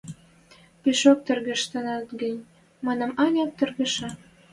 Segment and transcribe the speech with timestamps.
[0.81, 2.45] Пишок тӹргештӹнет гӹнь,
[2.85, 4.09] манам, ӓнят, тӹргештӹ